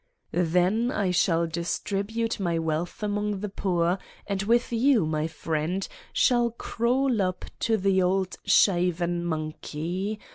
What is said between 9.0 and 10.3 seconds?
monkey.